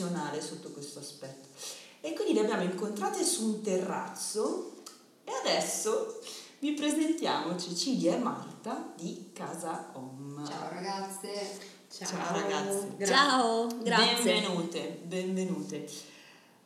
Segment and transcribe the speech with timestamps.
[0.00, 1.48] tradizionale sotto questo aspetto.
[2.00, 4.76] E quindi le abbiamo incontrate su un terrazzo
[5.24, 6.20] e adesso
[6.60, 10.46] vi presentiamo Cecilia e Marta di Casa Om.
[10.46, 11.58] Ciao ragazze.
[11.90, 12.92] Ciao, Ciao ragazze.
[12.96, 14.32] Gra- Ciao, grazie.
[14.40, 15.88] Benvenute, benvenute.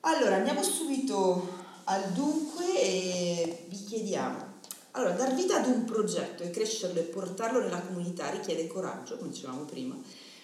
[0.01, 4.53] Allora, andiamo subito al dunque e vi chiediamo.
[4.93, 9.31] Allora, dar vita ad un progetto e crescerlo e portarlo nella comunità richiede coraggio, come
[9.31, 9.97] dicevamo prima,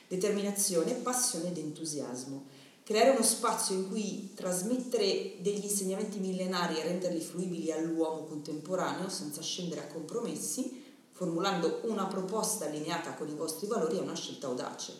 [0.08, 2.58] determinazione, passione ed entusiasmo.
[2.90, 9.40] Creare uno spazio in cui trasmettere degli insegnamenti millenari e renderli fruibili all'uomo contemporaneo senza
[9.42, 14.92] scendere a compromessi, formulando una proposta allineata con i vostri valori è una scelta audace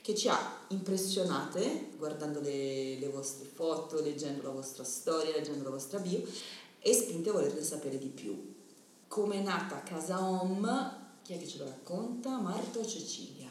[0.00, 5.70] che ci ha impressionate guardando le, le vostre foto, leggendo la vostra storia, leggendo la
[5.70, 6.20] vostra bio
[6.80, 8.52] e spinte a volerne sapere di più.
[9.06, 11.20] Come è nata Casa Home?
[11.22, 12.40] Chi è che ce lo racconta?
[12.40, 13.48] Marta o Cecilia?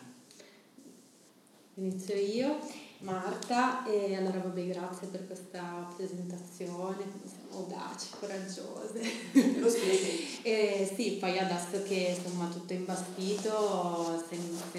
[1.75, 2.86] Inizio io.
[2.99, 9.01] Marta, e allora vabbè grazie per questa presentazione, siamo audaci, coraggiose.
[9.59, 10.39] Lo spieghi?
[10.41, 14.23] e sì, poi adesso che insomma tutto è imbastito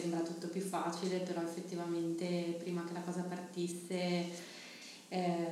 [0.09, 4.25] sembra tutto più facile, però effettivamente prima che la cosa partisse
[5.09, 5.47] eh,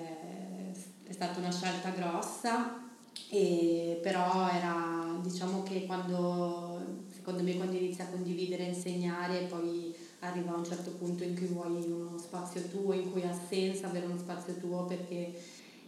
[1.05, 2.82] è stata una scelta grossa,
[3.28, 9.94] e però era diciamo che quando secondo me quando inizi a condividere, insegnare poi
[10.26, 13.87] arriva a un certo punto in cui vuoi uno spazio tuo, in cui ha senso
[13.87, 15.32] avere uno spazio tuo perché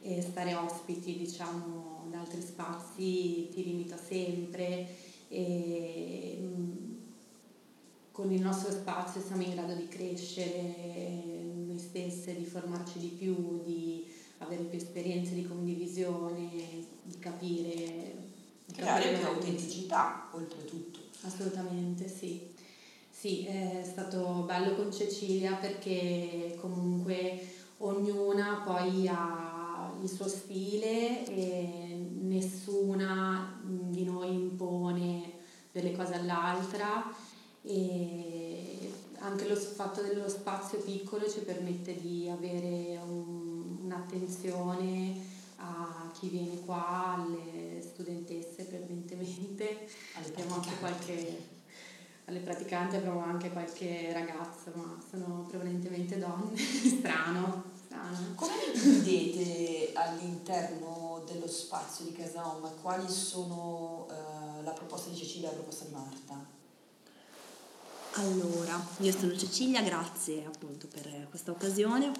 [0.02, 4.86] eh, stare ospiti diciamo da altri spazi ti limita sempre
[5.28, 6.96] e mh, mm,
[8.12, 13.62] con il nostro spazio siamo in grado di crescere noi stesse, di formarci di più,
[13.64, 14.04] di
[14.38, 16.48] avere più esperienze di condivisione,
[17.02, 18.26] di capire.
[18.64, 20.98] Di Creare più autenticità oltretutto.
[21.22, 22.54] Assolutamente sì.
[23.18, 27.40] Sì, è stato bello con Cecilia perché comunque
[27.78, 35.32] ognuna poi ha il suo stile e nessuna di noi impone
[35.72, 37.12] delle cose all'altra.
[37.62, 45.16] E anche lo fatto dello spazio piccolo ci permette di avere un, un'attenzione
[45.56, 49.88] a chi viene qua, alle studentesse prevalentemente,
[50.24, 51.56] abbiamo anche qualche
[52.28, 56.56] alle praticanti abbiamo anche qualche ragazzo, ma sono prevalentemente donne.
[56.60, 58.34] strano, strano.
[58.34, 62.70] Come vi dividete all'interno dello spazio di Casa Home?
[62.82, 66.46] Quali sono uh, la proposta di Cecilia e la proposta di Marta?
[68.12, 72.12] Allora, io sono Cecilia, grazie appunto per questa occasione.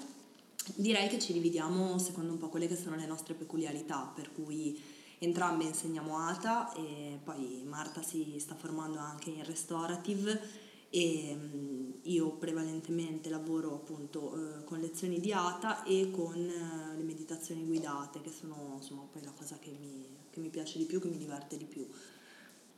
[0.73, 4.81] Direi che ci dividiamo secondo un po' quelle che sono le nostre peculiarità, per cui
[5.19, 12.31] entrambe insegniamo ATA e poi Marta si sta formando anche in restorative e mm, io
[12.31, 18.31] prevalentemente lavoro appunto eh, con lezioni di ATA e con eh, le meditazioni guidate che
[18.31, 21.57] sono insomma poi la cosa che mi, che mi piace di più, che mi diverte
[21.57, 21.87] di più.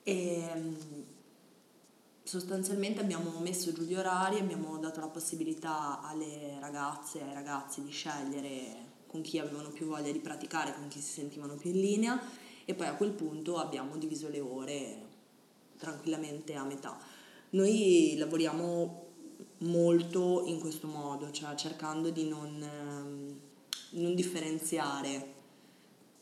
[0.03, 0.75] E, mm,
[2.23, 7.83] sostanzialmente abbiamo messo giù gli orari, abbiamo dato la possibilità alle ragazze e ai ragazzi
[7.83, 11.81] di scegliere con chi avevano più voglia di praticare, con chi si sentivano più in
[11.81, 12.21] linea
[12.63, 15.01] e poi a quel punto abbiamo diviso le ore
[15.77, 16.97] tranquillamente a metà.
[17.49, 19.07] Noi lavoriamo
[19.59, 23.39] molto in questo modo, cioè cercando di non, ehm,
[23.99, 25.33] non differenziare,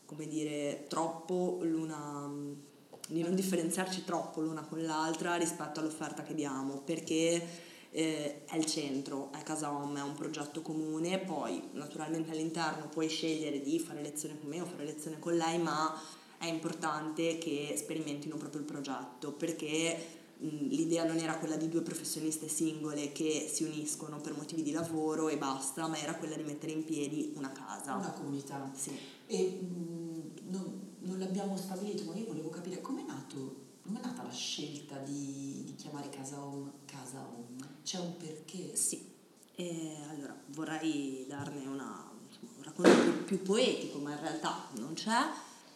[0.04, 2.68] come dire, troppo l'una
[3.06, 7.44] di non differenziarci troppo l'una con l'altra rispetto all'offerta che diamo, perché
[7.90, 13.08] eh, è il centro, è Casa Home, è un progetto comune, poi naturalmente all'interno puoi
[13.08, 15.92] scegliere di fare lezione con me o fare lezione con lei, ma
[16.38, 22.48] è importante che sperimentino proprio il progetto, perché l'idea non era quella di due professioniste
[22.48, 26.72] singole che si uniscono per motivi di lavoro e basta, ma era quella di mettere
[26.72, 27.96] in piedi una casa.
[27.96, 28.70] Una comunità.
[28.74, 28.96] Sì.
[29.26, 34.32] E mh, non, non, l'abbiamo stabilito, ma io volevo capire com'è nato, com'è nata la
[34.32, 37.69] scelta di, di chiamare Casa Home Casa Home?
[37.82, 38.76] C'è un perché?
[38.76, 39.10] Sì,
[39.54, 44.94] e allora vorrei darne una, insomma, un racconto più, più poetico, ma in realtà non
[44.94, 45.28] c'è.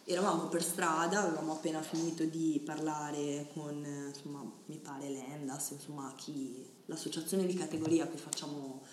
[0.07, 6.63] Eravamo per strada, avevamo appena finito di parlare con, insomma, mi pare l'Endas, insomma, chi,
[6.85, 8.83] l'associazione di categoria a cui facciamo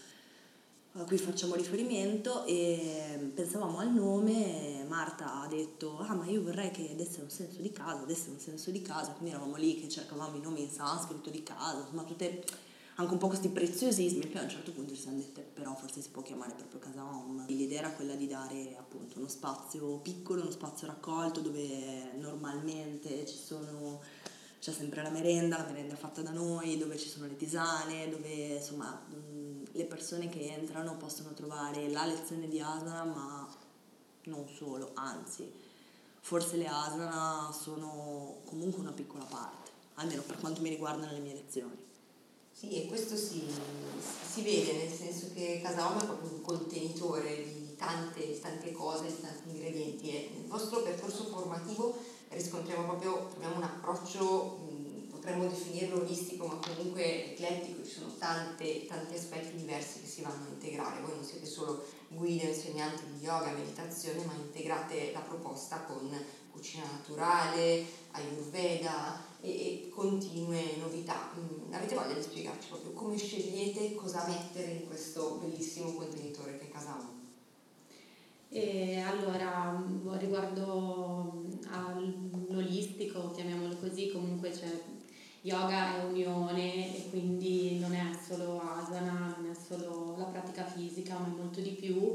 [0.94, 6.70] a cui facciamo riferimento e pensavamo al nome, Marta ha detto ah ma io vorrei
[6.70, 9.88] che desse un senso di casa, desse un senso di casa, quindi eravamo lì che
[9.88, 12.44] cercavamo i nomi in sanscrito di casa, insomma tutte
[12.96, 16.02] anche un po' questi preziosismi, poi a un certo punto ci siamo dette però forse
[16.02, 17.44] si può chiamare proprio casa home.
[17.48, 23.36] L'idea era quella di dare appunto uno spazio piccolo, uno spazio raccolto dove normalmente ci
[23.36, 24.00] sono
[24.62, 28.28] c'è sempre la merenda, la merenda fatta da noi, dove ci sono le tisane, dove
[28.28, 29.04] insomma
[29.72, 33.48] le persone che entrano possono trovare la lezione di asana, ma
[34.26, 35.50] non solo, anzi,
[36.20, 41.34] forse le asana sono comunque una piccola parte, almeno per quanto mi riguarda nelle mie
[41.34, 41.90] lezioni.
[42.62, 43.42] Sì, e questo si,
[44.32, 49.06] si vede, nel senso che Casa Home è proprio un contenitore di tante, tante cose,
[49.06, 51.98] di tanti ingredienti e nel vostro percorso formativo
[52.28, 54.60] riscontriamo proprio, un approccio,
[55.10, 60.44] potremmo definirlo olistico, ma comunque eclettico, ci sono tante, tanti aspetti diversi che si vanno
[60.44, 61.00] a integrare.
[61.00, 66.16] Voi non siete solo guide, insegnanti di yoga, meditazione, ma integrate la proposta con
[66.62, 71.32] cucina naturale, ayurveda, e, e continue novità.
[71.36, 76.66] Mm, avete voglia di spiegarci proprio come scegliete cosa mettere in questo bellissimo contenitore che
[76.66, 77.20] è Casa Home?
[78.48, 84.70] E allora, mm, riguardo mm, all'olistico, chiamiamolo così, comunque c'è
[85.44, 91.18] yoga è unione e quindi non è solo asana, non è solo la pratica fisica,
[91.18, 92.14] ma è molto di più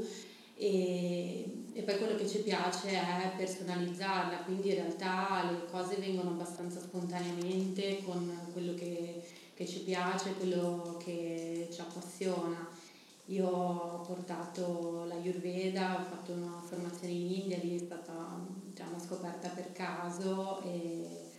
[0.58, 1.44] e,
[1.78, 6.80] e, poi quello che ci piace è personalizzarla, quindi in realtà le cose vengono abbastanza
[6.80, 9.22] spontaneamente con quello che,
[9.54, 12.68] che ci piace, quello che ci appassiona.
[13.26, 18.40] Io ho portato la Yurveda, ho fatto una formazione in India, lì è stata
[18.74, 21.30] cioè, una scoperta per caso e,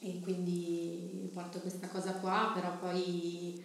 [0.00, 3.62] e quindi porto questa cosa qua, però poi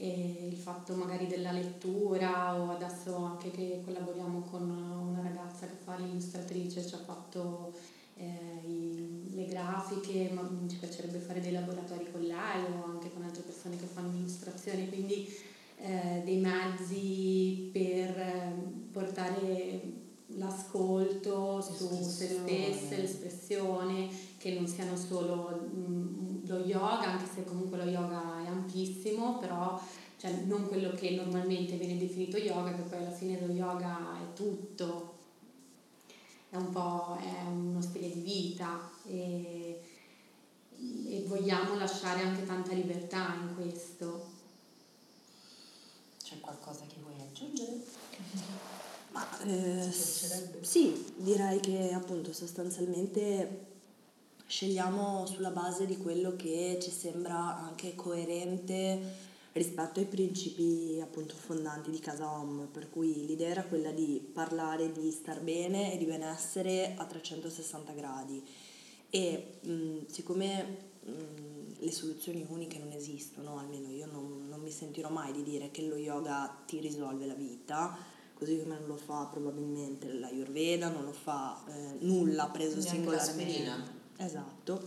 [0.00, 5.74] e il fatto magari della lettura o adesso anche che collaboriamo con una ragazza che
[5.74, 7.74] fa l'illustratrice, ci ha fatto
[8.16, 13.24] eh, i, le grafiche, ma ci piacerebbe fare dei laboratori con lei o anche con
[13.24, 15.28] altre persone che fanno illustrazioni, quindi
[15.76, 18.54] eh, dei mezzi per eh,
[18.90, 19.99] portare
[20.36, 27.78] l'ascolto su se stesse, l'espressione, che non siano solo mh, lo yoga, anche se comunque
[27.78, 29.80] lo yoga è amplissimo, però
[30.16, 34.32] cioè, non quello che normalmente viene definito yoga, che poi alla fine lo yoga è
[34.34, 35.18] tutto,
[36.50, 39.80] è un po' è uno stile di vita e,
[41.06, 44.38] e vogliamo lasciare anche tanta libertà in questo.
[46.22, 47.80] C'è qualcosa che vuoi aggiungere?
[49.42, 53.68] Eh, sì, direi che appunto sostanzialmente
[54.46, 61.90] scegliamo sulla base di quello che ci sembra anche coerente rispetto ai principi appunto fondanti
[61.90, 66.04] di Casa Home, per cui l'idea era quella di parlare di star bene e di
[66.04, 68.44] benessere a 360 gradi.
[69.08, 71.12] E mh, siccome mh,
[71.78, 75.86] le soluzioni uniche non esistono, almeno io non, non mi sentirò mai di dire che
[75.86, 77.96] lo yoga ti risolve la vita,
[78.40, 83.98] così come non lo fa probabilmente l'Ayurveda, non lo fa eh, nulla preso Neanche singolarmente.
[84.16, 84.82] Esatto.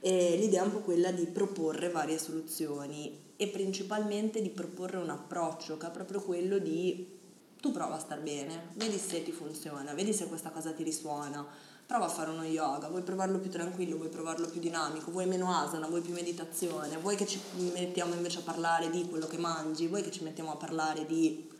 [0.00, 5.10] E l'idea è un po' quella di proporre varie soluzioni e principalmente di proporre un
[5.10, 7.16] approccio che è proprio quello di
[7.60, 11.46] tu prova a star bene, vedi se ti funziona, vedi se questa cosa ti risuona,
[11.84, 15.52] prova a fare uno yoga, vuoi provarlo più tranquillo, vuoi provarlo più dinamico, vuoi meno
[15.52, 17.38] asana, vuoi più meditazione, vuoi che ci
[17.74, 21.56] mettiamo invece a parlare di quello che mangi, vuoi che ci mettiamo a parlare di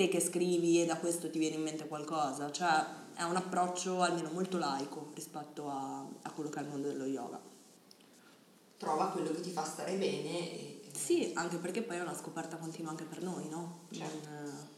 [0.00, 4.00] te che scrivi e da questo ti viene in mente qualcosa, cioè è un approccio
[4.00, 7.38] almeno molto laico rispetto a, a quello che è il mondo dello yoga.
[8.78, 10.38] Trova quello che ti fa stare bene.
[10.38, 10.82] E...
[10.90, 13.80] Sì, anche perché poi è una scoperta continua anche per noi, no?
[13.90, 14.28] Certo.
[14.30, 14.68] Non,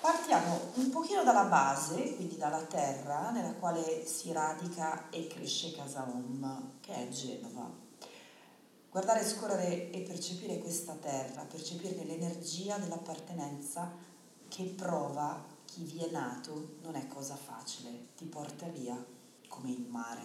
[0.00, 6.06] Partiamo un pochino dalla base, quindi dalla terra nella quale si radica e cresce Casa
[6.08, 7.68] Home, che è Genova.
[8.96, 13.92] Guardare, scorrere e percepire questa terra, percepire l'energia dell'appartenenza
[14.48, 18.96] che prova chi vi è nato non è cosa facile, ti porta via
[19.48, 20.22] come il mare.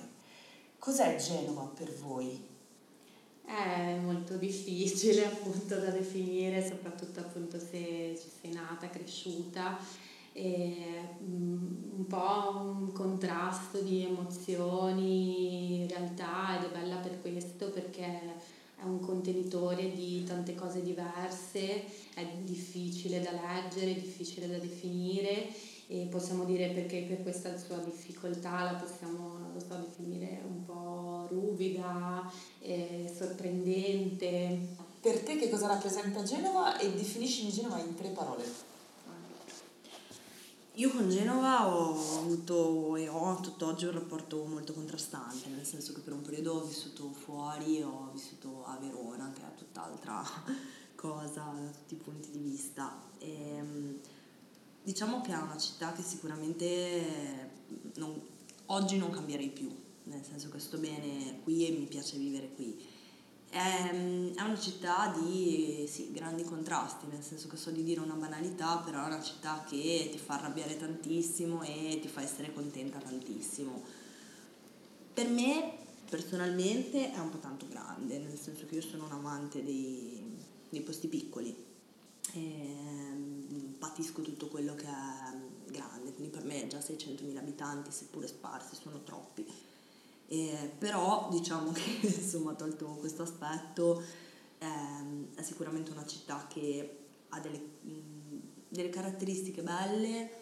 [0.80, 2.48] Cos'è Genova per voi?
[3.44, 9.78] È molto difficile appunto da definire, soprattutto appunto se ci sei nata, cresciuta.
[10.32, 17.70] È mm, un po' un contrasto di emozioni in realtà ed è bella per questo
[17.70, 21.84] perché è un contenitore di tante cose diverse,
[22.16, 25.48] è difficile da leggere, difficile da definire
[25.88, 32.32] e possiamo dire perché per questa sua difficoltà la possiamo so, definire un po' ruvida,
[32.60, 34.58] eh, sorprendente.
[35.00, 38.71] Per te che cosa rappresenta Genova e definisci Genova in tre parole?
[40.76, 46.00] Io con Genova ho avuto e ho tutt'oggi un rapporto molto contrastante, nel senso che
[46.00, 50.24] per un periodo ho vissuto fuori, ho vissuto a Verona, che è tutt'altra
[50.96, 53.02] cosa da tutti i punti di vista.
[53.18, 54.00] E, ehm,
[54.82, 57.52] diciamo che è una città che sicuramente
[57.96, 58.22] non,
[58.68, 59.70] oggi non cambierei più,
[60.04, 62.82] nel senso che sto bene qui e mi piace vivere qui
[63.54, 68.14] Ehm, è, una città di sì, grandi contrasti, nel senso che so di dire una
[68.14, 72.98] banalità, però è una città che ti fa arrabbiare tantissimo e ti fa essere contenta
[73.00, 73.84] tantissimo.
[75.14, 75.74] Per me
[76.10, 80.24] personalmente è un po' tanto grande, nel senso che io sono un amante dei,
[80.70, 81.54] dei posti piccoli.
[82.34, 88.28] E, ehm, patisco tutto quello che è grande, quindi per me già 600.000 abitanti, seppure
[88.28, 89.46] sparsi, sono troppi
[90.32, 94.02] eh, però diciamo che insomma tolto questo aspetto
[94.60, 100.40] ehm, è sicuramente una città che ha delle, mh, delle caratteristiche belle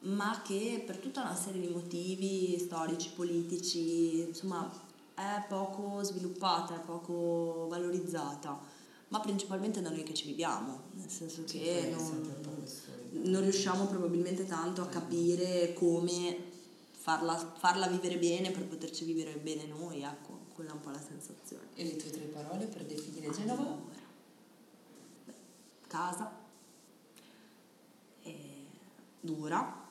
[0.00, 4.70] ma che per tutta una serie di motivi storici, politici, insomma,
[5.12, 8.60] è poco sviluppata, è poco valorizzata,
[9.08, 12.62] ma principalmente da noi che ci viviamo, nel senso che non,
[13.24, 16.47] non riusciamo probabilmente tanto a capire come
[16.98, 21.00] farla, farla vivere bene per poterci vivere bene noi, ecco, quella è un po' la
[21.00, 21.68] sensazione.
[21.74, 23.62] E le tue tre parole per definire Genova?
[23.62, 24.06] Allora,
[25.86, 26.46] casa,
[29.20, 29.86] dura,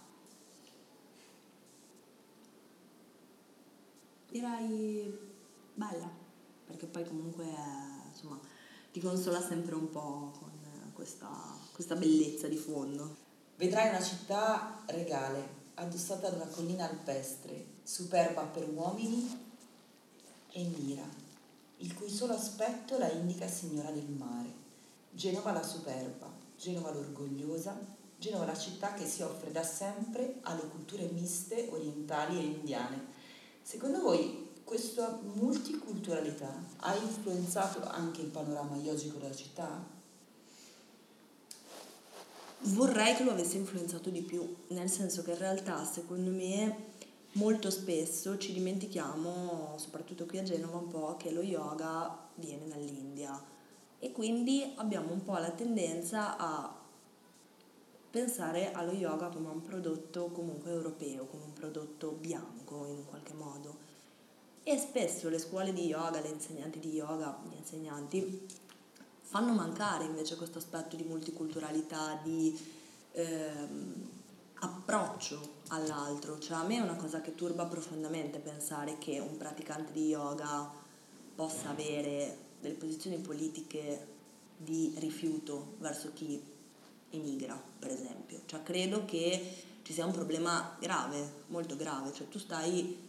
[4.30, 5.20] direi
[5.74, 6.10] bella,
[6.66, 7.46] perché poi comunque
[8.10, 8.40] insomma
[8.92, 10.52] ti consola sempre un po' con
[10.94, 11.30] questa,
[11.72, 13.26] questa bellezza di fondo.
[13.58, 19.46] Vedrai una città regale, addossata ad una collina alpestre, superba per uomini
[20.52, 21.04] e mira,
[21.78, 24.66] il cui solo aspetto la indica signora del mare.
[25.12, 27.78] Genova la superba, Genova l'orgogliosa,
[28.18, 33.06] Genova la città che si offre da sempre alle culture miste orientali e indiane.
[33.62, 39.96] Secondo voi questa multiculturalità ha influenzato anche il panorama yogico della città?
[42.60, 46.96] Vorrei che lo avesse influenzato di più, nel senso che in realtà secondo me
[47.34, 53.56] molto spesso ci dimentichiamo, soprattutto qui a Genova, un po' che lo yoga viene dall'India
[54.00, 56.76] e quindi abbiamo un po' la tendenza a
[58.10, 63.86] pensare allo yoga come un prodotto comunque europeo, come un prodotto bianco in qualche modo.
[64.64, 68.48] E spesso le scuole di yoga, le insegnanti di yoga, gli insegnanti
[69.28, 72.58] fanno mancare invece questo aspetto di multiculturalità, di
[73.12, 74.10] ehm,
[74.60, 76.40] approccio all'altro.
[76.40, 80.72] Cioè a me è una cosa che turba profondamente pensare che un praticante di yoga
[81.36, 84.16] possa avere delle posizioni politiche
[84.56, 86.42] di rifiuto verso chi
[87.10, 88.42] emigra, per esempio.
[88.46, 93.06] Cioè credo che ci sia un problema grave, molto grave, cioè tu stai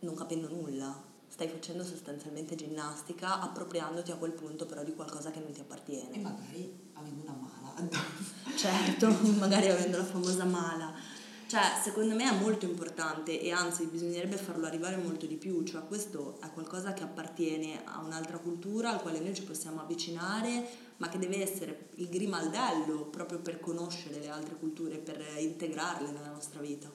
[0.00, 5.38] non capendo nulla, stai facendo sostanzialmente ginnastica appropriandoti a quel punto però di qualcosa che
[5.38, 6.12] non ti appartiene.
[6.12, 7.88] E magari avendo una mala.
[8.56, 9.08] certo,
[9.38, 10.92] magari avendo la famosa mala.
[11.46, 15.84] Cioè, secondo me è molto importante e anzi bisognerebbe farlo arrivare molto di più, cioè
[15.84, 20.64] questo è qualcosa che appartiene a un'altra cultura al quale noi ci possiamo avvicinare,
[20.98, 26.30] ma che deve essere il grimaldello proprio per conoscere le altre culture, per integrarle nella
[26.30, 26.88] nostra vita.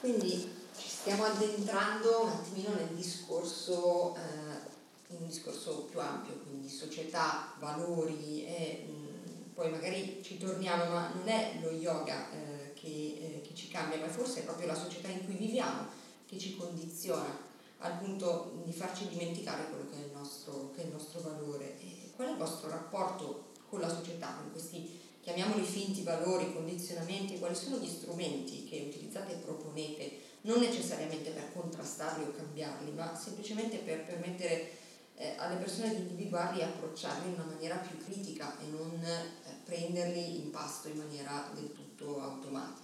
[0.00, 7.54] Quindi ci stiamo addentrando un attimino nel discorso, eh, un discorso più ampio, quindi società,
[7.58, 12.86] valori e mh, mm, poi magari ci torniamo, ma non è lo yoga eh, che,
[12.88, 15.86] eh, che, ci cambia, ma forse è proprio la società in cui viviamo
[16.26, 20.88] che ci condiziona al punto di farci dimenticare quello che è il nostro, è il
[20.88, 21.78] nostro valore.
[21.80, 27.38] E qual è il vostro rapporto con la società, con questi chiamiamoli finti valori, condizionamenti,
[27.38, 33.14] quali sono gli strumenti che utilizzate e proponete non necessariamente per contrastarli o cambiarli, ma
[33.14, 34.70] semplicemente per permettere
[35.16, 39.52] eh, alle persone di individuarli e approcciarli in una maniera più critica e non eh,
[39.64, 42.82] prenderli in pasto in maniera del tutto automatica.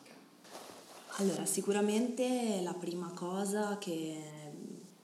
[1.16, 4.16] Allora, sicuramente la prima cosa che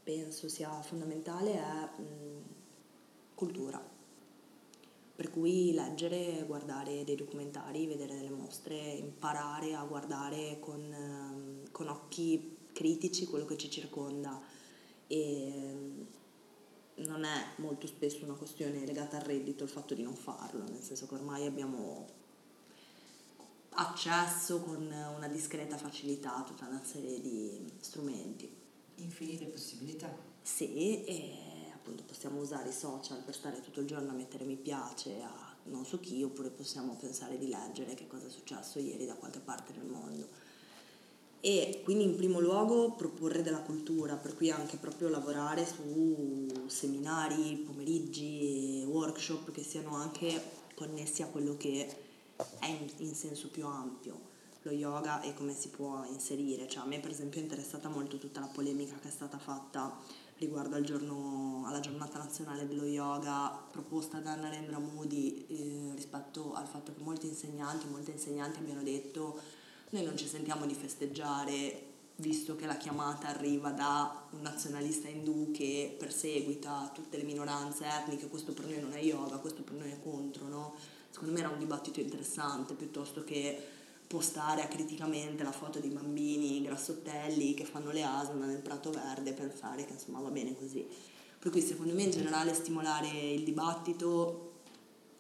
[0.03, 2.43] penso sia fondamentale è mh,
[3.35, 3.95] cultura.
[5.17, 10.81] Per cui leggere, guardare dei documentari, vedere delle mostre, imparare a guardare con
[11.77, 14.41] con occhi critici quello che ci circonda
[15.07, 16.03] e mm,
[17.05, 20.81] non è molto spesso una questione legata al reddito il fatto di non farlo, nel
[20.81, 22.07] senso che ormai abbiamo
[23.69, 28.51] accesso con una discreta facilità a tutta una serie di strumenti.
[28.95, 30.17] Infinite possibilità.
[30.41, 31.35] Sì, e
[31.75, 35.55] appunto possiamo usare i social per stare tutto il giorno a mettere mi piace a
[35.65, 39.41] non so chi, oppure possiamo pensare di leggere che cosa è successo ieri da qualche
[39.41, 40.46] parte nel mondo
[41.41, 47.63] e quindi in primo luogo proporre della cultura, per cui anche proprio lavorare su seminari,
[47.65, 50.41] pomeriggi, workshop che siano anche
[50.75, 51.87] connessi a quello che
[52.59, 54.35] è in, in senso più ampio
[54.67, 56.69] lo yoga e come si può inserire.
[56.69, 59.97] Cioè, a me per esempio è interessata molto tutta la polemica che è stata fatta
[60.39, 66.67] riguardo al giorno, alla giornata nazionale dello yoga proposta da Narendra Moody eh, rispetto al
[66.67, 69.41] fatto che molti insegnanti, molte insegnanti abbiano detto
[69.97, 71.85] noi non ci sentiamo di festeggiare
[72.17, 78.29] visto che la chiamata arriva da un nazionalista indù che perseguita tutte le minoranze etniche,
[78.29, 80.75] questo per noi non è yoga, questo per noi è contro, no?
[81.11, 83.59] Secondo me era un dibattito interessante piuttosto che
[84.07, 89.33] postare acriticamente la foto di bambini grassottelli che fanno le asana nel prato verde e
[89.33, 90.87] pensare che insomma va bene così.
[91.39, 94.53] Per cui secondo me in generale stimolare il dibattito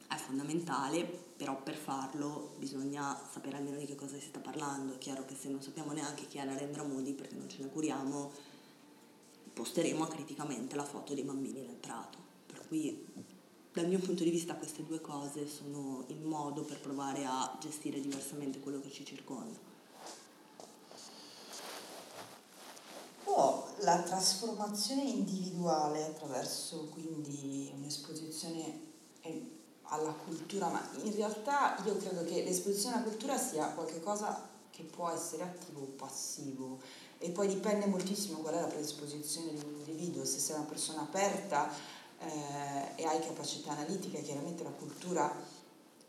[0.06, 4.94] è fondamentale, però per farlo bisogna sapere almeno di che cosa si sta parlando.
[4.94, 7.68] È chiaro che se non sappiamo neanche chi è Narendra Modi perché non ce ne
[7.68, 8.30] curiamo,
[9.52, 12.18] posteremo acriticamente la foto dei bambini nel prato.
[12.46, 13.06] Per cui
[13.72, 18.00] dal mio punto di vista queste due cose sono il modo per provare a gestire
[18.00, 19.58] diversamente quello che ci circonda.
[23.24, 28.80] Può la trasformazione individuale attraverso quindi un'esposizione
[29.88, 35.08] alla cultura, ma in realtà io credo che l'esposizione alla cultura sia qualcosa che può
[35.10, 36.78] essere attivo o passivo
[37.18, 41.00] e poi dipende moltissimo qual è la predisposizione di un individuo, se sei una persona
[41.02, 41.70] aperta
[42.18, 45.32] eh, e hai capacità analitiche, chiaramente la cultura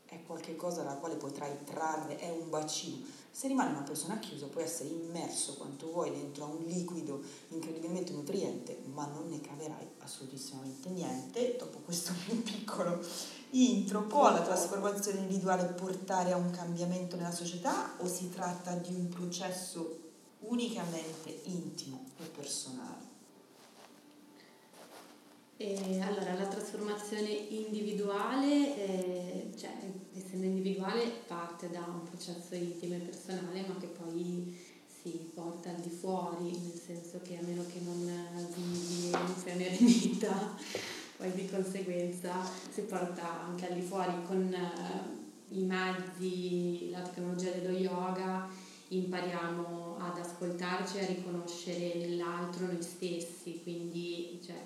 [0.06, 3.06] è qualcosa dalla quale potrai trarre, è un bacino.
[3.30, 8.12] Se rimani una persona chiusa puoi essere immerso quanto vuoi dentro a un liquido incredibilmente
[8.12, 11.56] nutriente, ma non ne caverai assolutissimamente niente.
[11.58, 13.00] Dopo questo mio piccolo
[13.52, 18.94] intro, può la trasformazione individuale portare a un cambiamento nella società o si tratta di
[18.94, 20.00] un processo
[20.40, 23.16] unicamente intimo e personale?
[25.60, 29.72] E allora, la trasformazione individuale, eh, cioè
[30.14, 34.56] essendo individuale, parte da un processo intimo e personale, ma che poi
[35.02, 38.06] si porta al di fuori, nel senso che a meno che non
[38.54, 40.58] vivi non sei un'eremita,
[41.18, 42.32] poi di conseguenza
[42.70, 48.48] si porta anche al di fuori con eh, i mezzi, la tecnologia dello yoga,
[48.90, 54.62] impariamo ad ascoltarci e a riconoscere nell'altro noi stessi, quindi cioè,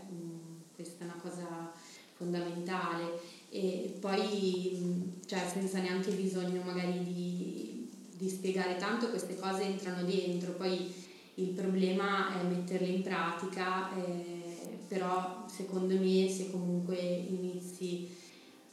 [0.76, 1.72] questa è una cosa
[2.16, 3.40] fondamentale.
[3.50, 10.52] E poi cioè, senza neanche bisogno magari di, di spiegare tanto queste cose entrano dentro,
[10.54, 10.94] poi
[11.36, 14.41] il problema è metterle in pratica, eh,
[14.92, 18.10] però secondo me se comunque inizi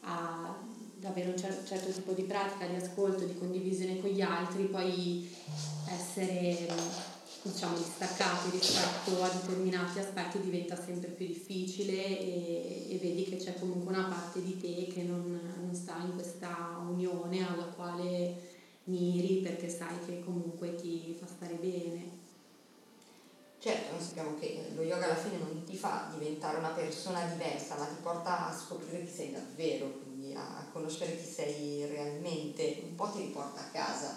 [0.00, 4.20] a, ad avere un certo, certo tipo di pratica, di ascolto, di condivisione con gli
[4.20, 5.30] altri, poi
[5.86, 6.66] essere
[7.42, 13.54] diciamo, distaccati rispetto a determinati aspetti diventa sempre più difficile e, e vedi che c'è
[13.54, 19.36] comunque una parte di te che non, non, sta in questa unione alla quale miri
[19.36, 22.17] perché sai che comunque ti fa stare bene.
[23.60, 27.76] Certo, noi sappiamo che lo yoga alla fine non ti fa diventare una persona diversa,
[27.76, 32.94] ma ti porta a scoprire chi sei davvero, quindi a conoscere chi sei realmente, un
[32.94, 34.16] po' ti riporta a casa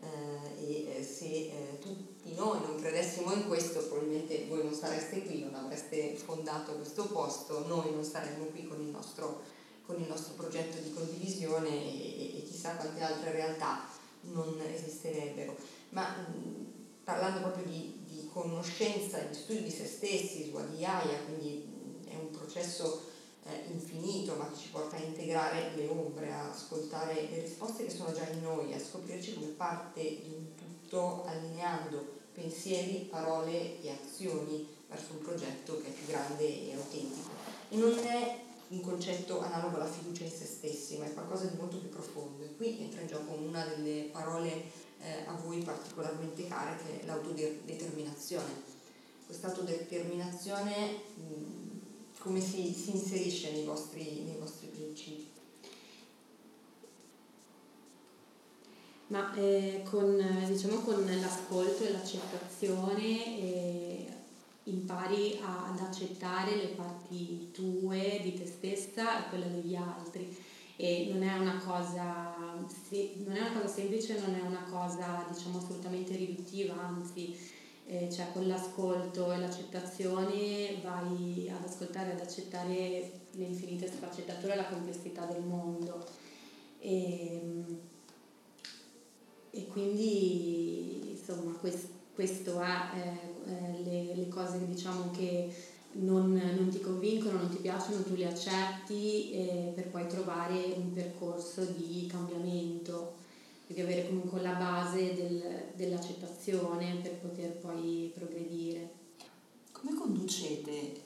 [0.00, 5.24] eh, e eh, se eh, tutti noi non credessimo in questo probabilmente voi non sareste
[5.24, 9.42] qui, non avreste fondato questo posto, noi non staremmo qui con il nostro,
[9.84, 13.84] con il nostro progetto di condivisione e, e, chissà quante altre realtà
[14.20, 15.56] non esisterebbero.
[15.88, 16.66] Ma mh,
[17.02, 21.64] parlando proprio di, di, conoscenza, di studio di se stessi, su Adhyaya, quindi
[22.08, 23.02] è un processo
[23.44, 27.90] eh, infinito, ma che ci porta a integrare le ombre, a ascoltare le risposte che
[27.90, 33.90] sono già in noi, a scoprirci come parte di un tutto, allineando pensieri, parole e
[33.90, 37.30] azioni verso un progetto che è più grande e autentico.
[37.68, 41.56] E non è un concetto analogo alla fiducia in se stessi, ma è qualcosa di
[41.56, 42.44] molto più profondo.
[42.44, 47.06] E qui entra in gioco una delle parole eh, a voi particolarmente care, che è
[47.06, 48.74] l'autodeterminazione.
[49.26, 51.76] Questa autodeterminazione mh,
[52.18, 55.34] come si, si inserisce nei vostri, nei vostri principi?
[59.08, 60.16] Ma eh, con,
[60.48, 64.06] diciamo, con l'ascolto e l'accettazione eh,
[64.64, 70.36] impari a, ad accettare le parti tue, di te stessa e quelle degli altri.
[70.76, 75.58] E non è una cosa, non è una cosa semplice, non è una cosa diciamo,
[75.58, 77.34] assolutamente riduttiva, anzi
[77.86, 84.56] eh, cioè con l'ascolto e l'accettazione vai ad ascoltare ad accettare le infinite sfaccettature e
[84.56, 86.04] la complessità del mondo.
[86.80, 87.40] E,
[89.50, 95.48] e quindi insomma questo, questo è eh, le, le, cose diciamo che
[95.98, 100.92] non, non, ti convincono, non ti piacciono, tu le accetti eh, per poi trovare un
[100.92, 103.14] percorso di cambiamento,
[103.66, 108.90] devi avere comunque la base del, dell'accettazione per poter poi progredire.
[109.72, 111.00] Come conducete eh,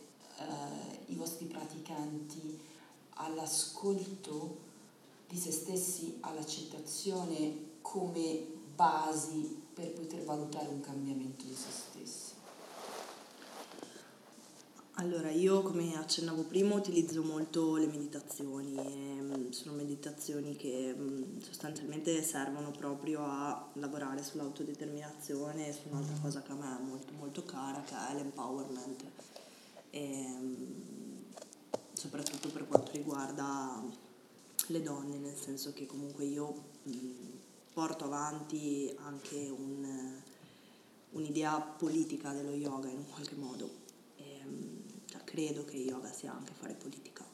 [1.06, 2.58] i vostri praticanti
[3.14, 4.68] all'ascolto
[5.28, 11.89] di se stessi, all'accettazione come basi per poter valutare un cambiamento di se stessi?
[15.00, 22.22] Allora, io come accennavo prima utilizzo molto le meditazioni, mm, sono meditazioni che mm, sostanzialmente
[22.22, 27.44] servono proprio a lavorare sull'autodeterminazione e su un'altra cosa che a me è molto molto
[27.44, 29.02] cara, che è l'empowerment,
[29.88, 30.64] e, mm,
[31.94, 33.82] soprattutto per quanto riguarda
[34.66, 36.54] le donne, nel senso che comunque io
[37.72, 40.12] porto avanti anche un,
[41.12, 43.88] un'idea politica dello yoga in un qualche modo
[45.30, 47.24] credo che yoga sia anche fare politica,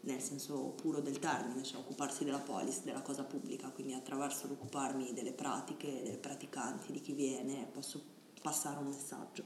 [0.00, 5.14] nel senso puro del termine, cioè occuparsi della polis, della cosa pubblica, quindi attraverso l'occuparmi
[5.14, 8.02] delle pratiche, dei praticanti, di chi viene, posso
[8.42, 9.44] passare un messaggio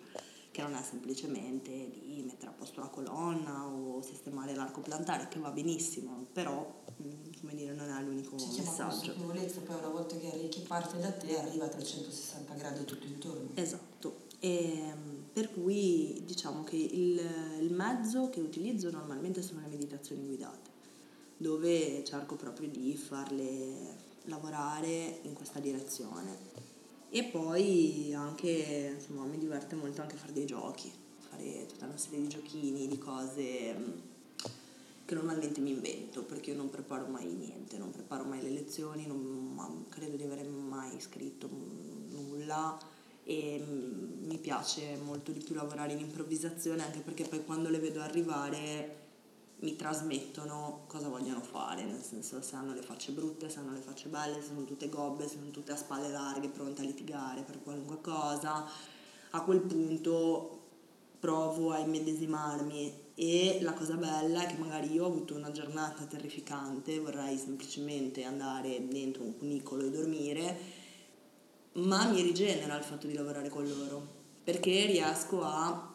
[0.51, 5.39] che non è semplicemente di mettere a posto la colonna o sistemare l'arco plantare, che
[5.39, 9.01] va benissimo, però mm, come dire, non è l'unico Ci messaggio.
[9.01, 13.07] Ci consapevolezza, poi una volta che, che parte da te arriva a 360 gradi tutto
[13.07, 13.51] intorno.
[13.55, 17.21] Esatto, e, ehm, per cui diciamo che il,
[17.61, 20.71] il mezzo che utilizzo normalmente sono le meditazioni guidate,
[21.37, 26.53] dove cerco proprio di farle lavorare in questa direzione.
[27.11, 30.93] E poi anche, insomma, mi diverte molto anche fare dei giochi,
[31.29, 33.91] fare tutta una serie di giochini, di cose mm,
[35.05, 39.05] che normalmente mi invento, perché io non preparo mai niente, non preparo mai le lezioni,
[39.09, 42.93] non credo di aver mai scritto nulla
[43.25, 47.79] e mm, mi piace molto di più lavorare in improvvisazione anche perché poi quando le
[47.79, 49.03] vedo arrivare
[49.61, 53.81] mi trasmettono cosa vogliono fare, nel senso se hanno le facce brutte, se hanno le
[53.81, 57.43] facce belle, se sono tutte gobbe, se sono tutte a spalle larghe, pronte a litigare
[57.43, 58.67] per qualunque cosa,
[59.31, 60.61] a quel punto
[61.19, 66.05] provo a immedesimarmi e la cosa bella è che magari io ho avuto una giornata
[66.05, 70.83] terrificante, vorrei semplicemente andare dentro un cunicolo e dormire
[71.75, 74.07] ma mi rigenera il fatto di lavorare con loro,
[74.45, 75.93] perché riesco a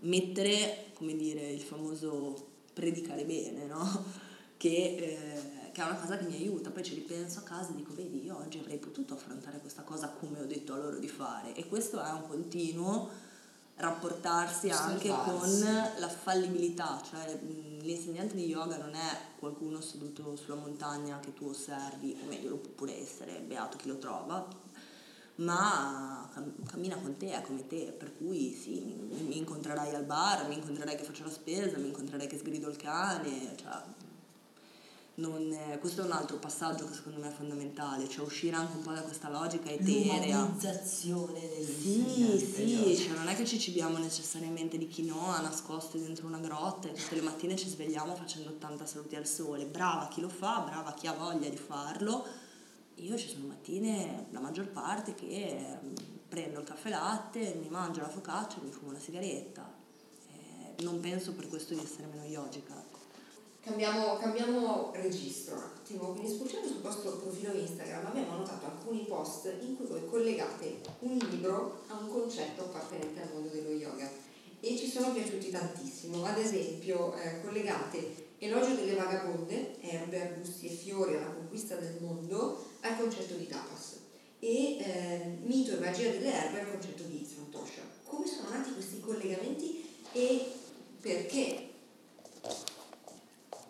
[0.00, 4.28] mettere, come dire, il famoso predicare bene, no?
[4.60, 7.76] Che, eh, che, è una cosa che mi aiuta, poi ci ripenso a casa e
[7.76, 11.08] dico, vedi, io oggi avrei potuto affrontare questa cosa come ho detto a loro di
[11.08, 11.54] fare.
[11.54, 13.08] E questo è un continuo
[13.76, 15.58] rapportarsi anche con
[15.98, 17.38] la fallibilità, cioè
[17.80, 22.56] l'insegnante di yoga non è qualcuno seduto sulla montagna che tu osservi, o meglio lo
[22.56, 24.46] può pure essere, beato chi lo trova,
[25.40, 26.30] ma
[26.66, 28.80] cammina con te, è come te, per cui sì,
[29.26, 32.76] mi, incontrerai al bar, mi incontrerai che faccio la spesa, mi incontrerai che sgrido il
[32.76, 33.82] cane, cioè,
[35.22, 38.82] è, questo è un altro passaggio che secondo me è fondamentale, cioè uscire anche un
[38.82, 40.40] po' da questa logica eterea.
[40.40, 46.26] L'umanizzazione del Sì, sì, cioè non è che ci cibiamo necessariamente di quinoa nascoste dentro
[46.26, 49.66] una grotta e tutte le mattine ci svegliamo facendo 80 saluti al sole.
[49.66, 52.39] Brava chi lo fa, brava chi ha voglia di farlo
[53.00, 55.94] io ci sono mattine, la maggior parte, che mm,
[56.28, 59.72] prendo il caffè latte, mi mangio la focaccia e mi fumo una sigaretta.
[60.32, 62.74] Eh, non penso per questo di essere meno yogica.
[62.74, 62.98] Ecco.
[63.62, 69.52] Cambiamo, cambiamo registro un attimo, quindi spulciando sul vostro profilo Instagram abbiamo notato alcuni post
[69.60, 74.10] in cui voi collegate un libro a un concetto appartenente al mondo dello yoga
[74.60, 76.24] e ci sono piaciuti tantissimo.
[76.24, 82.69] Ad esempio, eh, collegate Elogio delle vagabonde, erbe, arbusti e fiori alla conquista del mondo,
[82.80, 83.98] al concetto di tapas
[84.38, 87.82] e eh, mito e magia delle erbe al concetto di santosha.
[88.04, 90.52] Come sono nati questi collegamenti e
[91.00, 91.68] perché?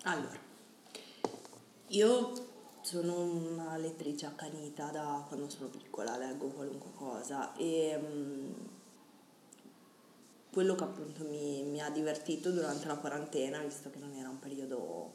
[0.03, 0.39] Allora,
[1.89, 2.49] io
[2.83, 8.55] sono una lettrice accanita da quando sono piccola, leggo qualunque cosa e um,
[10.51, 14.39] quello che appunto mi, mi, ha divertito durante la quarantena, visto che non era un
[14.39, 15.13] periodo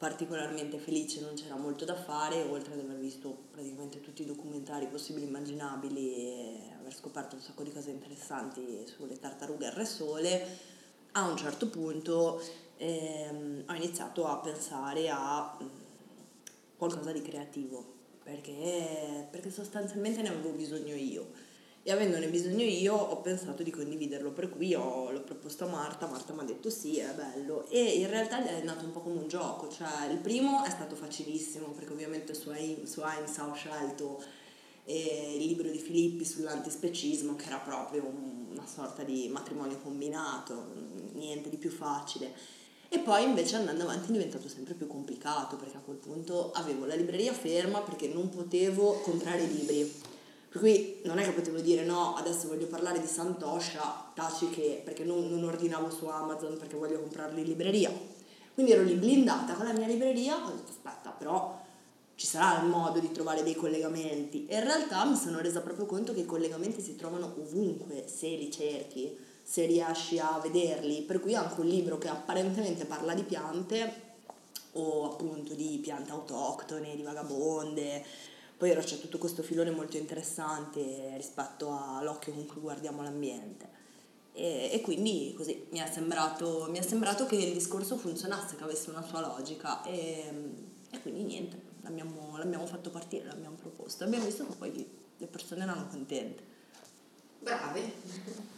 [0.00, 4.86] particolarmente felice, non c'era molto da fare, oltre ad aver visto praticamente tutti i documentari
[4.86, 9.84] possibili e immaginabili e aver scoperto un sacco di cose interessanti sulle tartarughe al Re
[9.84, 10.58] Sole,
[11.12, 12.42] a un certo punto
[12.78, 15.68] ehm, ho iniziato a pensare a mm,
[16.78, 17.84] qualcosa di creativo,
[18.24, 21.49] perché, perché sostanzialmente ne avevo bisogno io
[21.82, 26.06] e avendone bisogno io ho pensato di condividerlo, per cui ho, l'ho proposto a Marta,
[26.06, 29.18] Marta mi ha detto sì, è bello e in realtà è nato un po' come
[29.18, 34.22] un gioco, cioè il primo è stato facilissimo perché ovviamente su, AIM, ho scelto
[34.84, 40.72] e il libro di Filippi sull'antispecismo che era proprio una sorta di matrimonio combinato,
[41.12, 42.58] niente di più facile.
[42.92, 46.86] E poi invece andando avanti è diventato sempre più complicato perché a quel punto avevo
[46.86, 50.09] la libreria ferma perché non potevo comprare libri.
[50.50, 54.82] Per cui non è che potevo dire no, adesso voglio parlare di Santoscia, taci che,
[54.84, 57.92] perché non, non ordinavo su Amazon perché voglio comprarli in libreria.
[58.52, 61.56] Quindi ero lì blindata con la mia libreria, ho detto aspetta, però
[62.16, 64.46] ci sarà il modo di trovare dei collegamenti.
[64.46, 68.26] E in realtà mi sono resa proprio conto che i collegamenti si trovano ovunque se
[68.26, 71.02] li cerchi, se riesci a vederli.
[71.02, 74.08] Per cui anche un libro che apparentemente parla di piante
[74.72, 78.04] o appunto di piante autoctone, di vagabonde.
[78.60, 83.66] Poi c'è tutto questo filone molto interessante rispetto all'occhio con cui guardiamo l'ambiente.
[84.34, 88.62] E, e quindi così mi è, sembrato, mi è sembrato che il discorso funzionasse, che
[88.62, 90.30] avesse una sua logica e,
[90.90, 94.04] e quindi niente, l'abbiamo, l'abbiamo fatto partire, l'abbiamo proposto.
[94.04, 96.42] Abbiamo visto che poi le persone erano contente.
[97.38, 97.92] Brave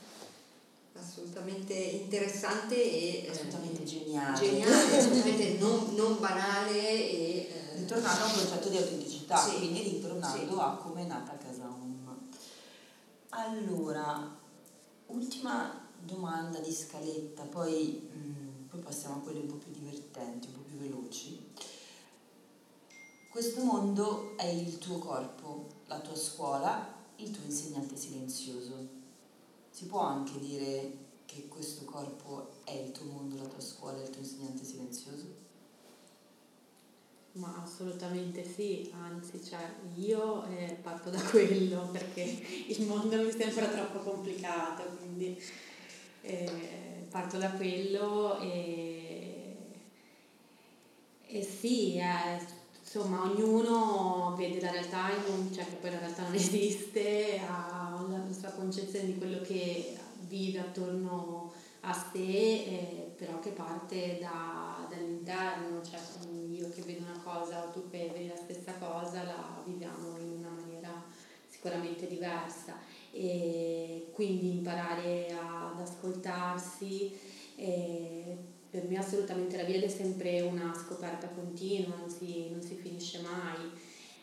[0.98, 8.26] assolutamente interessante e eh, assolutamente geniale, geniale assolutamente non, non, banale e eh, ritornando a
[8.26, 10.60] un concetto di autenticità sì, quindi ritornando sì.
[10.60, 11.90] a come è nata Casa Home
[13.30, 14.38] allora
[15.06, 20.54] ultima domanda di scaletta poi, mh, poi passiamo a quelle un po' più divertenti un
[20.54, 21.50] po' più veloci
[23.30, 29.00] questo mondo è il tuo corpo la tua scuola il tuo insegnante silenzioso
[29.70, 34.10] si può anche dire che questo corpo è il tuo mondo, la tua scuola, il
[34.10, 35.41] tuo insegnante silenzioso?
[37.34, 39.66] Ma assolutamente sì, anzi, cioè
[39.96, 42.20] io eh, parto da quello perché
[42.66, 45.42] il mondo mi sembra troppo complicato, quindi
[46.20, 49.56] eh, parto da quello e,
[51.26, 55.08] e sì, eh, insomma ognuno vede la realtà,
[55.54, 59.96] cioè che poi la realtà non esiste, ha la sua concezione di quello che
[60.28, 65.98] vive attorno a sé, eh, però che parte da, dall'interno, cioè
[66.30, 70.30] io che vedo una cosa o tu che vedi la stessa cosa la viviamo in
[70.38, 71.02] una maniera
[71.48, 72.76] sicuramente diversa
[73.10, 77.18] e quindi imparare ad ascoltarsi.
[77.56, 78.36] Eh,
[78.70, 83.20] per me assolutamente la via è sempre una scoperta continua, non si, non si finisce
[83.22, 83.70] mai.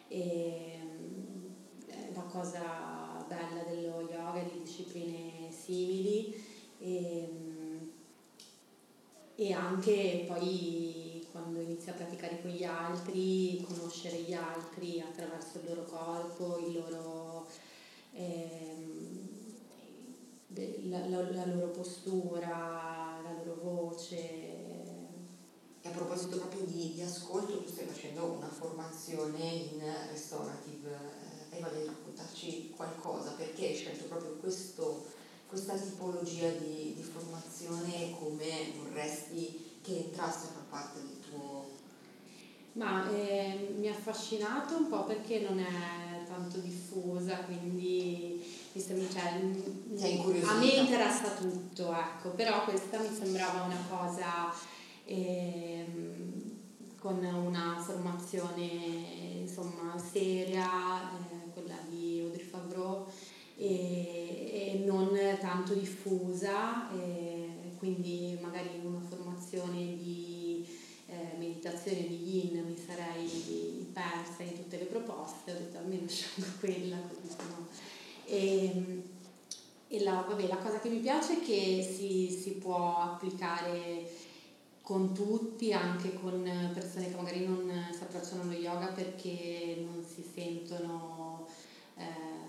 [0.08, 6.49] E, mm, la cosa bella dello yoga e di discipline simili
[6.80, 7.88] e, mm,
[9.36, 15.66] e anche poi quando inizi a praticare con gli altri, conoscere gli altri attraverso il
[15.68, 17.48] loro corpo, il loro,
[18.14, 18.76] eh,
[20.88, 24.18] la, la, la loro postura, la loro voce.
[25.82, 30.90] E a proposito proprio di, di ascolto, tu stai facendo una formazione in restorative
[31.52, 35.06] eh, e voglio raccontarci qualcosa perché hai scelto proprio questo,
[35.50, 41.78] questa tipologia di, di formazione come vorresti che entrasse a far parte del tuo...
[42.74, 49.10] Ma eh, mi ha affascinato un po' perché non è tanto diffusa, quindi mi sembra,
[49.10, 54.54] cioè, a me interessa tutto, ecco, però questa mi sembrava una cosa
[55.06, 56.58] ehm,
[57.00, 63.08] con una formazione insomma seria, eh, quella di Audrey Favreau,
[63.58, 64.29] e
[64.86, 70.66] non tanto diffusa, e quindi magari una formazione di
[71.08, 76.52] eh, meditazione di yin mi sarei persa in tutte le proposte, ho detto almeno scelgo
[76.60, 77.68] quella, sono
[78.26, 79.02] e,
[79.88, 84.08] e la, vabbè, la, cosa che mi piace è che si, si, può applicare
[84.84, 90.24] con tutti, anche con persone che magari non si approcciano allo yoga perché non si
[90.24, 91.48] sentono
[91.98, 92.49] eh,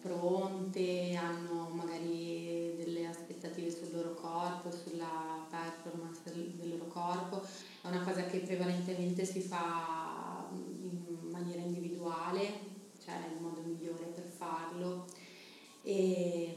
[0.00, 7.42] pronte, hanno magari delle aspettative sul loro corpo, sulla performance del, loro corpo.
[7.82, 12.40] È una cosa che prevalentemente si fa in maniera individuale,
[13.04, 15.06] cioè il modo migliore per farlo
[15.82, 16.54] e,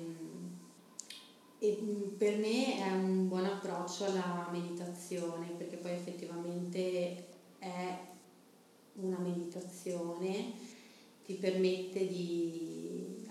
[1.59, 7.27] e per me è un buon approccio alla meditazione perché poi effettivamente
[7.59, 7.99] è
[8.95, 10.51] una meditazione,
[11.25, 12.82] ti permette di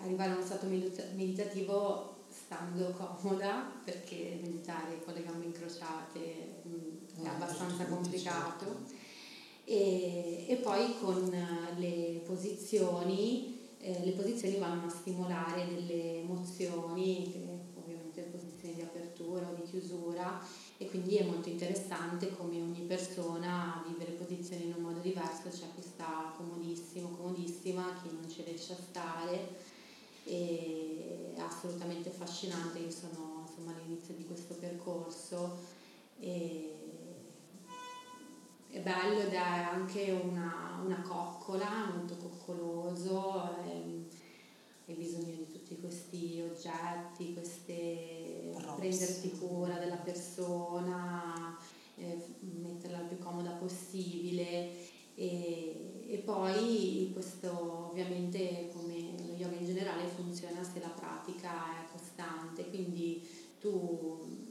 [0.03, 7.29] arrivare a uno stato meditativo stando comoda perché meditare con le gambe incrociate mm, è
[7.29, 9.01] abbastanza complicato.
[9.65, 11.31] e, e poi con
[11.77, 17.35] le posizioni eh, le posizioni vanno a stimolare delle emozioni,
[17.75, 20.41] ovviamente posizioni di apertura o di chiusura
[20.77, 25.49] e quindi è molto interessante come ogni persona vive le posizioni in un modo diverso,
[25.49, 29.71] c'è chi sta comodissimo, comodissima, chi non ci riesce a stare
[30.25, 35.81] e è assolutamente affascinante, io sono insomma, all'inizio di questo percorso.
[36.21, 36.77] E
[38.71, 43.33] è bello ed è anche una, una coccola, molto coccoloso,
[44.87, 51.57] hai bisogno di tutti questi oggetti, queste, prenderti cura della persona,
[51.97, 54.71] eh, metterla il più comoda possibile.
[55.15, 61.91] E, e poi questo ovviamente come lo yoga in generale funziona se la pratica è
[61.91, 63.27] costante, quindi
[63.61, 64.51] tu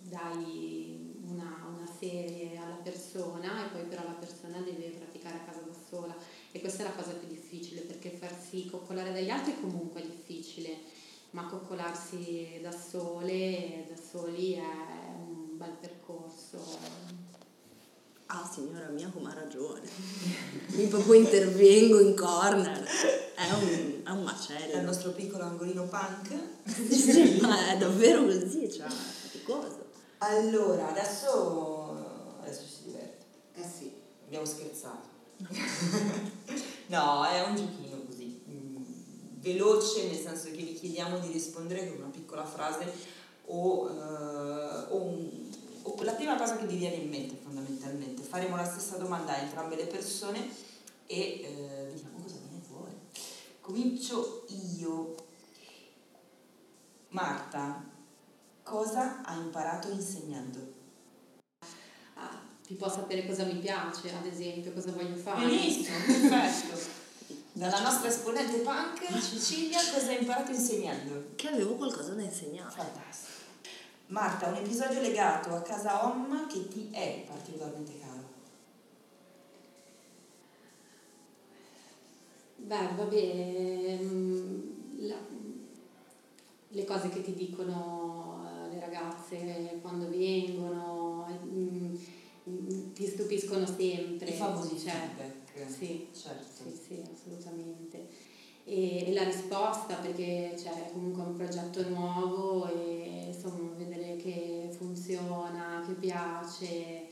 [0.00, 5.60] dai una, una serie alla persona e poi però la persona deve praticare a casa
[5.60, 6.16] da sola
[6.50, 10.78] e questa è la cosa più difficile perché farsi coccolare dagli altri comunque è difficile,
[11.30, 17.37] ma coccolarsi da sole, da soli è un bel percorso.
[18.30, 19.80] Ah signora mia come ha ragione,
[20.68, 22.84] mi proprio intervengo in corner,
[23.34, 24.72] è un, è un macello.
[24.74, 26.36] È il nostro piccolo angolino punk.
[26.90, 29.86] sì, ma è davvero così, cioè, faticoso.
[30.18, 33.24] Allora, adesso, adesso si diverte.
[33.54, 33.92] Eh sì.
[34.26, 35.08] Abbiamo scherzato.
[36.88, 38.82] no, è un giochino così, mm,
[39.40, 42.92] veloce, nel senso che vi chiediamo di rispondere con una piccola frase
[43.46, 45.50] o, eh, o, un,
[45.82, 48.07] o la prima cosa che vi viene in mente fondamentalmente.
[48.28, 50.50] Faremo la stessa domanda a entrambe le persone
[51.06, 52.92] e eh, vediamo cosa viene fuori.
[53.60, 54.44] Comincio
[54.76, 55.14] io.
[57.08, 57.82] Marta,
[58.62, 60.74] cosa hai imparato insegnando?
[62.16, 65.46] Ah, ti può sapere cosa mi piace, ad esempio, cosa voglio fare.
[65.46, 67.06] Benissimo, perfetto.
[67.52, 71.30] Dalla nostra esponente punk, Cecilia, cosa hai imparato insegnando?
[71.34, 72.70] Che avevo qualcosa da insegnare.
[72.70, 73.38] Fantastico.
[74.08, 78.17] Marta, un episodio legato a casa Om che ti è particolarmente caro.
[82.68, 85.16] Beh, vabbè, mm, la,
[86.68, 91.96] le cose che ti dicono eh, le ragazze quando vengono mm,
[92.50, 94.28] mm, ti stupiscono sempre.
[94.28, 95.70] I famosi cioè, feedback.
[95.70, 96.44] Sì, certo.
[96.68, 98.06] sì, sì, assolutamente.
[98.64, 104.68] E, e la risposta, perché cioè, è comunque un progetto nuovo e insomma vedere che
[104.76, 107.06] funziona, che piace,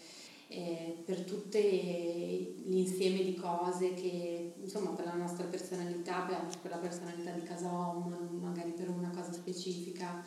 [0.49, 6.77] eh, per tutto l'insieme di cose che insomma per la nostra personalità, per, per la
[6.79, 10.25] personalità di Casa Home, magari per una cosa specifica,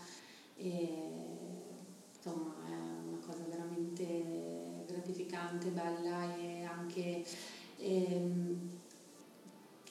[0.55, 0.88] e,
[2.15, 7.23] insomma è una cosa veramente gratificante, bella e anche
[7.77, 8.77] ehm,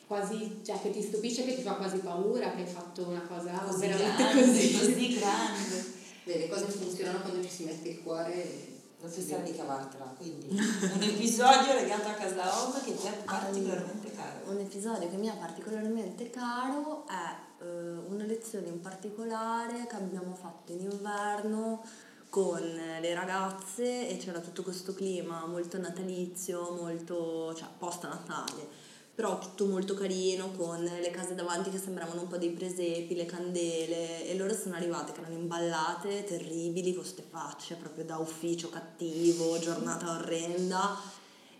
[0.06, 3.52] quasi, cioè che ti stupisce, che ti fa quasi paura, che hai fatto una cosa
[3.58, 4.78] Così veramente grande, così.
[4.78, 5.96] così grande.
[6.24, 8.76] Le cose funzionano quando ci si mette il cuore.
[9.00, 13.12] Non si sa di cavartela, quindi un episodio legato a casa Om che ti è
[13.24, 14.50] particolarmente caro.
[14.50, 20.34] Un episodio che mi è particolarmente caro è eh, una lezione in particolare che abbiamo
[20.34, 21.84] fatto in inverno
[22.28, 28.68] con le ragazze e c'era tutto questo clima molto natalizio, molto, cioè post Natale,
[29.18, 33.26] però tutto molto carino con le case davanti che sembravano un po' dei presepi, le
[33.26, 38.68] candele e loro sono arrivate che erano imballate, terribili, con queste facce proprio da ufficio
[38.68, 40.96] cattivo, giornata orrenda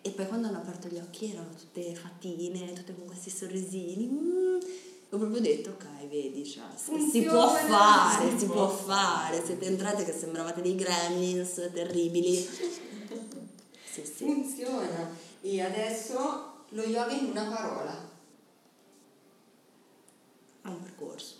[0.00, 4.06] e poi quando hanno aperto gli occhi erano tutte fattine, tutte con questi sorrisini.
[4.06, 4.58] Mm.
[5.10, 9.44] Ho proprio detto, ok, vedi, cioè, si- può fare, si si può può fare.
[9.44, 12.36] Siete entrate che sembravate dei gremlins terribili.
[13.90, 14.24] Sì, sì.
[14.26, 15.10] Funziona.
[15.40, 18.06] E adesso lo yoga in una parola.
[20.62, 21.34] È un percorso.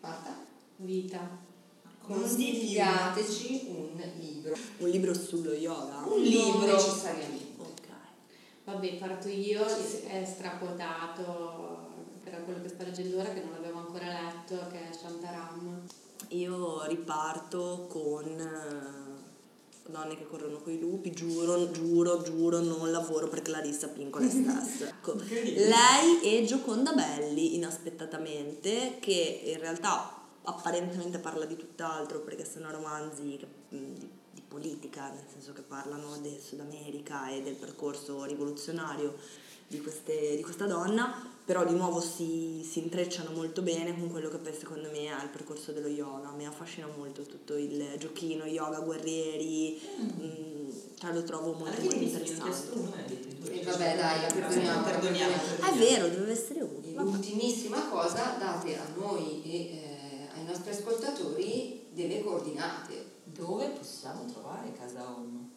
[0.00, 0.34] Marta?
[0.76, 1.44] Vita.
[2.00, 4.54] Consigliateci un libro.
[4.78, 6.04] Un libro sullo yoga.
[6.06, 6.58] Un libro.
[6.58, 7.62] Non necessariamente.
[7.62, 7.88] Ok.
[8.64, 14.06] Vabbè, parto io, è strapotato per quello che sto leggendo ora che non l'avevo ancora
[14.06, 15.84] letto, che è Shantaram.
[16.28, 19.05] Io riparto con eh,
[19.92, 24.84] Donne che corrono coi lupi, giuro, giuro, giuro, non lavoro perché Larissa Pincola è stessa.
[24.96, 25.14] Ecco.
[25.14, 33.22] Lei e Gioconda Belli, inaspettatamente, che in realtà apparentemente parla di tutt'altro perché sono romanzi
[33.22, 39.16] di, di politica, nel senso che parlano del Sud America e del percorso rivoluzionario
[39.66, 44.28] di, queste- di questa donna, però di nuovo si, si intrecciano molto bene con quello
[44.28, 46.32] che poi secondo me è il percorso dello yoga.
[46.32, 52.72] Mi affascina molto tutto il giochino, yoga, guerrieri, mh, cioè lo trovo molto, molto interessante.
[53.48, 54.82] e vabbè, dai, perdoniamo.
[54.82, 55.34] Perdoniamo.
[55.34, 56.84] È vero, deve essere uno.
[56.84, 57.10] E Vabbè.
[57.10, 63.14] l'ultimissima cosa, date a noi e eh, ai nostri ascoltatori delle coordinate.
[63.22, 65.48] Dove possiamo trovare casa Om?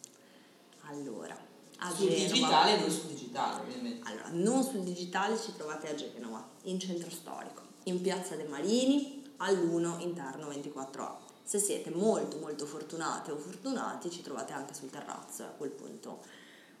[0.82, 1.36] Allora,
[1.78, 2.26] a sul Genova.
[2.32, 4.08] digitale e non sul digitale, ovviamente.
[4.08, 9.32] Allora, non sul digitale ci trovate a Genova, in centro storico, in piazza De Marini,
[9.38, 11.16] all'1 interno 24A.
[11.42, 15.70] Se siete molto molto fortunate o fortunati ci trovate anche sul terrazzo e a quel
[15.70, 16.22] punto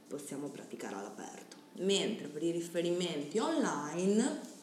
[0.06, 1.56] possiamo praticare all'aperto.
[1.74, 4.58] Mentre per i riferimenti online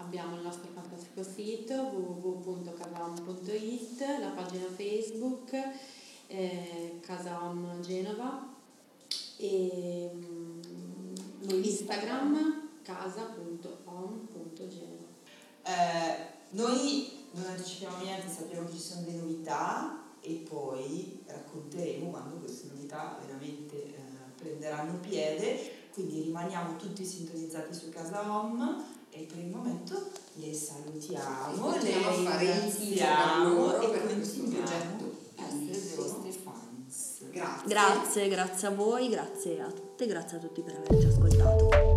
[0.00, 5.52] Abbiamo il nostro fantastico sito www.casahom.it, la pagina Facebook
[6.26, 8.48] eh, Casahom Genova
[9.36, 10.59] e mm,
[11.54, 15.06] Instagram casa.hom.genova.
[15.62, 22.36] Eh, noi non anticipiamo niente, sappiamo che ci sono delle novità e poi racconteremo quando
[22.36, 23.94] queste novità veramente eh,
[24.36, 31.74] prenderanno piede, quindi rimaniamo tutti sintonizzati su Casa Home e per il momento le salutiamo,
[31.74, 36.28] E le ringraziamo e continuiamo a essere vostri.
[37.30, 37.68] Grazie.
[37.68, 41.89] grazie, grazie a voi, grazie a tutte, grazie a tutti per averci ascoltato.